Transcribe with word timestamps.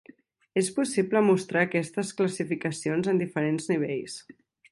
És 0.61 0.69
possible 0.77 1.21
mostrar 1.25 1.61
aquestes 1.65 2.15
classificacions 2.21 3.13
en 3.13 3.23
diferents 3.25 3.69
nivells. 3.75 4.19